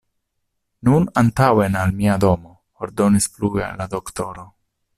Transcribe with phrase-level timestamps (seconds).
[0.87, 2.55] Nun antaŭen al mia domo,
[2.87, 4.49] ordonis plue la doktoro.